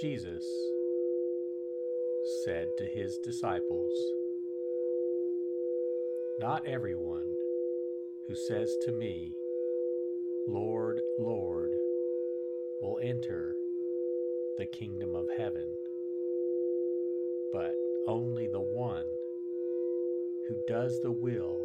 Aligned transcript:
Jesus 0.00 0.46
said 2.44 2.68
to 2.78 2.84
his 2.84 3.18
disciples, 3.24 3.90
Not 6.38 6.64
everyone 6.68 7.26
who 8.28 8.36
says 8.36 8.72
to 8.84 8.92
me, 8.92 9.32
Lord, 10.46 11.00
Lord, 11.18 11.72
will 12.80 13.00
enter 13.02 13.56
the 14.56 14.66
kingdom 14.66 15.16
of 15.16 15.26
heaven, 15.36 15.66
but 17.52 17.74
only 18.06 18.46
the 18.46 18.60
one 18.60 19.06
who 20.48 20.54
does 20.68 21.00
the 21.02 21.10
will 21.10 21.58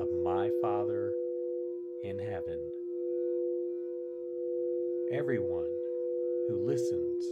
of 0.00 0.08
my 0.24 0.50
Father 0.60 1.12
in 2.02 2.18
heaven. 2.18 2.58
Everyone 5.12 5.77
who 6.48 6.66
listens 6.66 7.24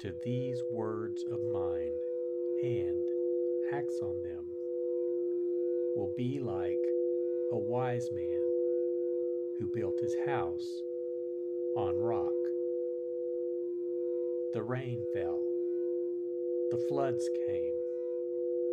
to 0.00 0.12
these 0.24 0.60
words 0.72 1.24
of 1.30 1.38
mine 1.52 1.92
and 2.62 3.06
acts 3.72 4.00
on 4.02 4.20
them 4.22 4.44
will 5.94 6.12
be 6.16 6.40
like 6.40 6.84
a 7.52 7.58
wise 7.58 8.08
man 8.12 8.42
who 9.58 9.70
built 9.72 9.98
his 10.00 10.14
house 10.26 10.82
on 11.76 11.96
rock. 11.96 12.32
The 14.54 14.62
rain 14.62 15.00
fell, 15.14 15.40
the 16.70 16.84
floods 16.88 17.28
came, 17.46 17.74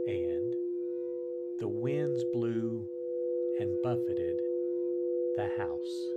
and 0.07 0.55
the 1.59 1.67
winds 1.67 2.23
blew 2.33 2.87
and 3.59 3.77
buffeted 3.83 4.37
the 5.35 5.47
house. 5.57 6.07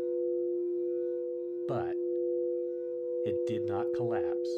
But 1.68 1.96
it 3.26 3.44
did 3.44 3.66
not 3.66 3.92
collapse. 3.92 4.48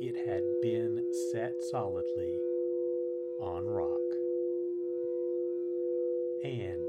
It 0.00 0.16
had 0.16 0.42
been 0.60 1.00
set 1.30 1.62
solidly 1.70 2.40
on 3.40 3.64
rock. 3.66 4.00
And 6.42 6.82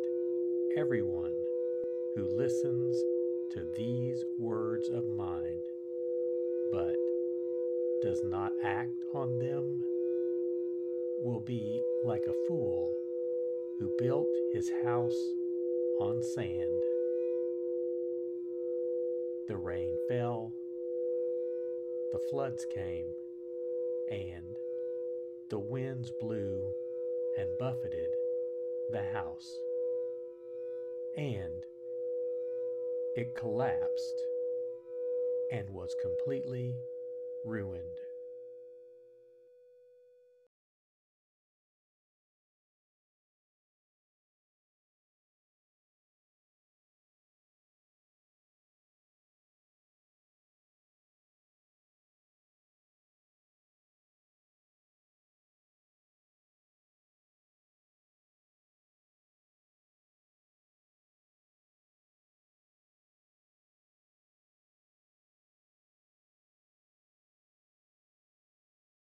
everyone 0.76 1.34
who 2.16 2.28
listens 2.36 3.00
to 3.52 3.68
these 3.78 4.26
words 4.40 4.90
of 4.90 5.08
mine, 5.16 5.60
but 6.72 6.96
does 8.02 8.24
not 8.26 8.52
act 8.64 9.04
on 9.14 9.38
them, 9.38 9.80
will 11.24 11.44
be 11.46 11.80
like 12.04 12.24
a 12.28 12.48
fool 12.48 12.92
who 13.80 13.92
built 14.00 14.28
his 14.54 14.72
house 14.84 15.22
on 16.00 16.24
sand. 16.24 16.91
The 19.52 19.58
rain 19.58 19.98
fell, 20.08 20.54
the 22.14 22.20
floods 22.30 22.66
came, 22.74 23.12
and 24.10 24.56
the 25.50 25.60
winds 25.60 26.10
blew 26.22 26.74
and 27.38 27.50
buffeted 27.60 28.12
the 28.92 29.04
house. 29.04 29.60
And 31.18 31.66
it 33.18 33.36
collapsed 33.36 34.22
and 35.52 35.70
was 35.72 35.98
completely 36.02 36.74
ruined. 37.44 38.00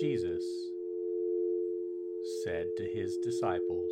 Jesus 0.00 0.70
said 2.44 2.66
to 2.76 2.84
his 2.84 3.16
disciples, 3.16 3.90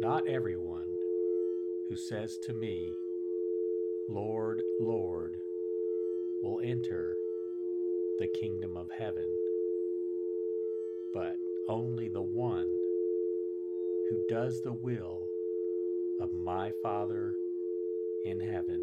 Not 0.00 0.26
everyone 0.28 0.88
who 1.88 1.96
says 1.96 2.38
to 2.46 2.54
me, 2.54 2.92
Lord, 4.08 4.62
Lord, 4.80 5.36
will 6.42 6.60
enter 6.64 7.16
the 8.18 8.28
kingdom 8.28 8.76
of 8.76 8.88
heaven 8.96 9.26
but 11.12 11.36
only 11.68 12.08
the 12.08 12.22
one 12.22 12.68
who 14.08 14.22
does 14.28 14.60
the 14.62 14.72
will 14.72 15.26
of 16.20 16.32
my 16.32 16.72
Father 16.82 17.34
in 18.24 18.40
heaven. 18.40 18.80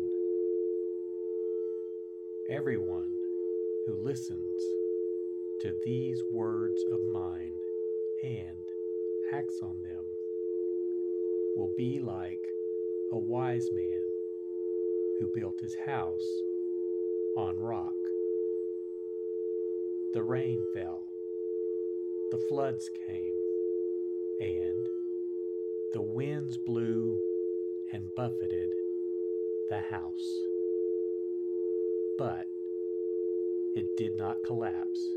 Everyone 2.50 3.12
who 3.88 3.96
listens 4.04 4.62
to 5.62 5.74
these 5.86 6.22
words 6.32 6.84
of 6.92 7.00
mine 7.14 7.54
and 8.22 8.58
acts 9.32 9.60
on 9.64 9.82
them 9.82 10.04
will 11.56 11.72
be 11.78 12.00
like 12.00 12.46
a 13.14 13.18
wise 13.18 13.70
man 13.72 14.02
who 15.20 15.32
built 15.34 15.60
his 15.62 15.76
house 15.86 16.28
on 17.38 17.58
rock. 17.58 17.96
The 20.14 20.22
rain 20.22 20.62
fell 20.74 21.08
the 22.30 22.38
floods 22.50 22.90
came, 23.08 23.34
and 24.42 24.86
the 25.94 26.02
winds 26.02 26.58
blew 26.58 27.18
and 27.94 28.04
buffeted 28.18 28.70
the 29.70 29.80
house. 29.80 30.42
But 32.18 32.48
it 33.78 33.96
did 33.96 34.18
not 34.18 34.44
collapse. 34.44 35.08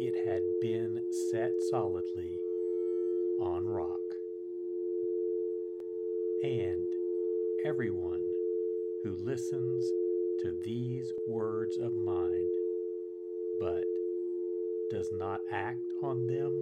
It 0.00 0.16
had 0.26 0.42
been 0.60 1.00
set 1.30 1.52
solidly 1.70 2.40
on 3.40 3.64
rock. 3.66 4.00
And 6.42 6.88
everyone 7.64 8.22
who 9.04 9.14
listens 9.24 9.88
to 10.40 10.52
these 10.64 11.12
words 11.28 11.78
of 11.78 11.94
mine, 11.94 12.48
but 13.60 13.84
does 14.90 15.10
not 15.12 15.40
act 15.52 15.92
on 16.02 16.26
them 16.26 16.52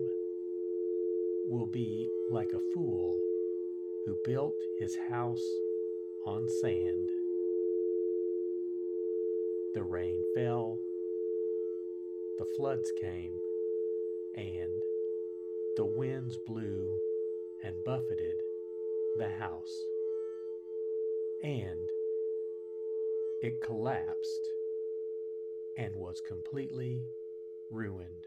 will 1.49 1.65
be 1.73 2.11
like 2.31 2.53
a 2.53 2.75
fool 2.75 3.17
who 4.05 4.15
built 4.27 4.57
his 4.79 4.99
house 5.09 5.47
on 6.27 6.47
sand. 6.61 7.09
The 9.75 9.83
rain 9.83 10.25
fell, 10.35 10.79
the 12.39 12.47
floods 12.57 12.91
came, 13.01 13.33
and 14.35 14.83
the 15.77 15.85
winds 15.85 16.39
blew 16.47 16.99
and 17.63 17.75
buffeted 17.85 18.37
the 19.19 19.29
house. 19.29 19.85
And 21.43 21.89
it 23.43 23.61
collapsed 23.61 24.49
and 25.77 25.95
was 25.97 26.21
completely 26.27 27.03
ruined. 27.71 28.27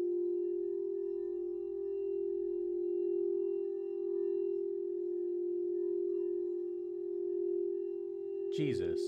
Jesus 8.55 8.99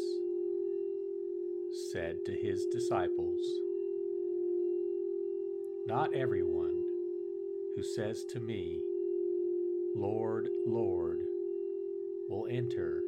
said 1.92 2.24
to 2.26 2.32
his 2.32 2.66
disciples, 2.72 3.42
Not 5.86 6.14
everyone 6.14 6.82
who 7.76 7.84
says 7.84 8.24
to 8.30 8.40
me, 8.40 8.80
Lord, 9.98 10.48
Lord, 10.66 11.20
will 12.30 12.48
enter 12.50 13.04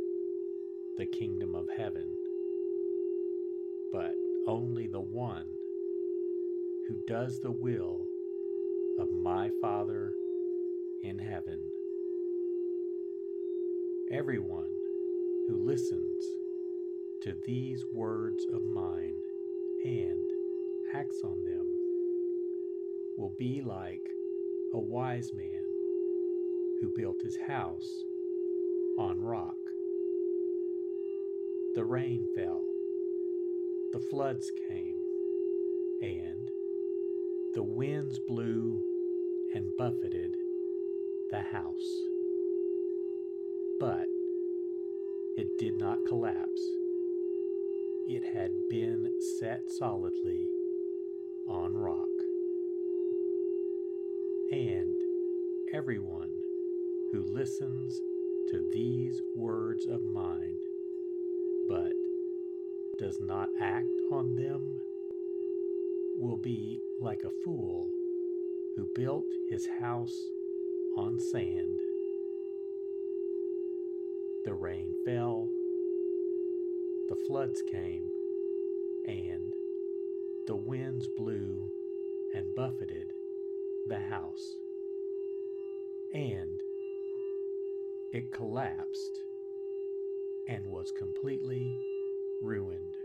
the 0.97 1.05
kingdom 1.05 1.55
of 1.55 1.69
heaven, 1.77 2.03
but 3.93 4.13
only 4.45 4.87
the 4.87 4.99
one 4.99 5.45
who 6.89 6.97
does 7.07 7.39
the 7.39 7.51
will 7.51 8.05
of 8.99 9.07
my 9.09 9.51
Father 9.61 10.11
in 11.01 11.17
heaven. 11.17 11.59
Everyone 14.11 14.67
who 15.47 15.65
listens 15.65 16.23
to 17.21 17.35
these 17.45 17.85
words 17.93 18.45
of 18.53 18.63
mine 18.63 19.15
and 19.85 20.19
acts 20.93 21.21
on 21.23 21.43
them 21.43 21.65
will 23.17 23.33
be 23.37 23.61
like 23.61 24.01
a 24.73 24.79
wise 24.79 25.31
man 25.33 25.63
who 26.81 26.91
built 26.95 27.21
his 27.23 27.37
house 27.47 27.89
on 28.97 29.19
rock. 29.19 29.55
The 31.75 31.83
rain 31.83 32.27
fell, 32.35 32.61
the 33.91 33.99
floods 33.99 34.51
came, 34.69 34.95
and 36.01 36.49
the 37.53 37.63
winds 37.63 38.19
blew 38.27 38.81
and 39.53 39.65
buffeted 39.77 40.31
the 41.31 41.41
house. 41.41 42.03
But 43.79 44.04
it 45.37 45.57
did 45.57 45.77
not 45.77 46.05
collapse. 46.07 46.61
It 48.07 48.23
had 48.23 48.51
been 48.69 49.11
set 49.39 49.69
solidly 49.69 50.47
on 51.47 51.73
rock. 51.73 52.07
And 54.51 54.95
everyone 55.73 56.29
who 57.11 57.23
listens 57.23 57.99
to 58.51 58.69
these 58.71 59.21
words 59.35 59.85
of 59.87 60.03
mine 60.03 60.55
but 61.67 61.93
does 62.99 63.19
not 63.19 63.49
act 63.59 63.87
on 64.11 64.35
them 64.35 64.61
will 66.17 66.37
be 66.37 66.79
like 67.01 67.23
a 67.23 67.43
fool 67.43 67.89
who 68.75 68.87
built 68.95 69.25
his 69.49 69.67
house 69.79 70.15
on 70.97 71.19
sand. 71.19 71.77
The 74.45 74.53
rain 74.53 74.93
fell, 75.03 75.49
the 77.09 77.15
floods 77.27 77.63
came, 77.71 78.03
and 79.07 79.51
the 80.45 80.55
winds 80.55 81.07
blew 81.07 81.67
and 82.35 82.45
buffeted 82.55 83.07
the 83.87 83.97
house, 83.97 84.55
and 86.13 86.61
it 88.13 88.31
collapsed 88.31 89.19
and 90.47 90.63
was 90.67 90.91
completely 90.91 91.75
ruined. 92.43 93.04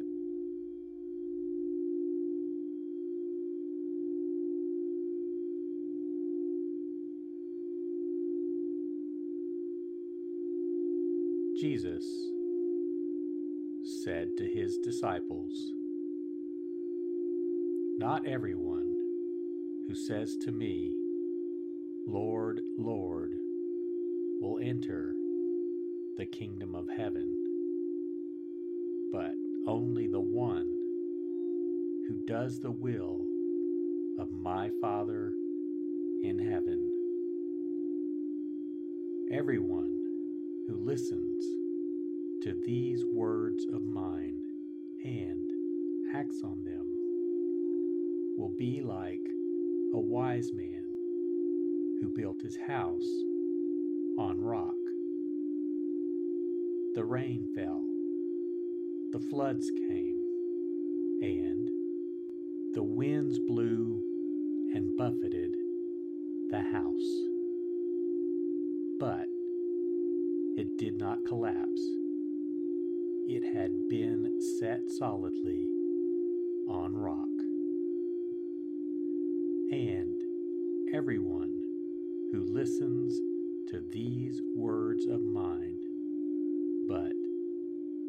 Jesus 11.61 12.03
said 14.03 14.29
to 14.35 14.43
his 14.49 14.79
disciples, 14.79 15.71
Not 17.99 18.25
everyone 18.25 18.95
who 19.87 19.93
says 19.93 20.37
to 20.37 20.51
me, 20.51 20.91
Lord, 22.07 22.61
Lord, 22.79 23.33
will 24.41 24.57
enter 24.59 25.13
the 26.17 26.25
kingdom 26.25 26.73
of 26.73 26.87
heaven, 26.97 27.31
but 29.11 29.35
only 29.67 30.07
the 30.07 30.19
one 30.19 30.65
who 32.07 32.25
does 32.25 32.59
the 32.59 32.71
will 32.71 33.21
of 34.17 34.31
my 34.31 34.71
Father 34.81 35.31
in 36.23 36.39
heaven. 36.39 36.89
Everyone 39.31 40.00
who 40.67 40.75
listens 40.85 41.43
to 42.43 42.53
these 42.65 43.05
words 43.05 43.65
of 43.73 43.83
mine 43.83 44.35
and 45.03 45.49
acts 46.13 46.41
on 46.43 46.63
them 46.63 46.85
will 48.37 48.53
be 48.57 48.81
like 48.81 49.21
a 49.93 49.99
wise 49.99 50.51
man 50.53 50.83
who 51.99 52.09
built 52.15 52.41
his 52.41 52.57
house 52.67 53.07
on 54.17 54.39
rock. 54.39 54.75
The 56.95 57.03
rain 57.03 57.47
fell, 57.55 57.83
the 59.11 59.19
floods 59.29 59.69
came, 59.69 60.17
and 61.21 61.69
the 62.73 62.83
winds 62.83 63.37
blew 63.39 64.01
and 64.73 64.97
buffeted 64.97 65.51
the 66.49 66.61
house. 66.61 67.21
But 68.99 69.30
it 70.57 70.77
did 70.77 70.97
not 70.97 71.25
collapse. 71.25 71.81
It 73.27 73.43
had 73.53 73.71
been 73.89 74.39
set 74.59 74.89
solidly 74.89 75.67
on 76.67 76.95
rock. 76.95 77.27
And 79.71 80.21
everyone 80.93 81.53
who 82.31 82.43
listens 82.43 83.17
to 83.69 83.81
these 83.91 84.41
words 84.55 85.05
of 85.05 85.21
mine 85.21 85.77
but 86.87 87.13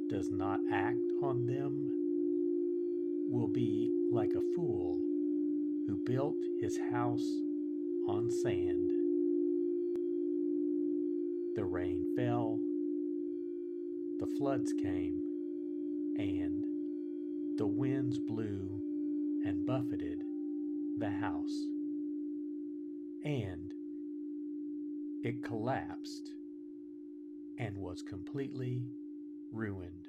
does 0.09 0.31
not 0.31 0.61
act 0.71 0.99
on 1.23 1.47
them 1.47 1.91
will 3.31 3.49
be 3.49 3.93
like 4.11 4.33
a 4.35 4.55
fool 4.57 4.99
who 5.87 5.97
built 6.05 6.37
his 6.61 6.79
house 6.91 7.41
on 8.09 8.31
sand. 8.31 9.02
The 11.55 11.65
rain 11.67 12.15
fell, 12.17 12.59
the 14.19 14.27
floods 14.39 14.73
came, 14.73 15.21
and 16.19 16.65
the 17.59 17.67
winds 17.67 18.19
blew 18.19 18.81
and 19.45 19.67
buffeted 19.67 20.23
the 20.99 21.11
house. 21.11 21.67
And 23.25 23.71
it 25.23 25.43
collapsed 25.43 26.31
and 27.59 27.77
was 27.77 28.01
completely 28.03 28.83
ruined. 29.53 30.09